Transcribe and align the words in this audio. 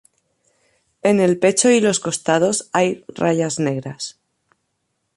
En 1.03 1.19
el 1.19 1.37
pecho 1.37 1.69
y 1.69 1.79
los 1.79 1.99
costados 1.99 2.69
hay 2.73 3.05
rayas 3.07 3.59
negras. 3.59 4.17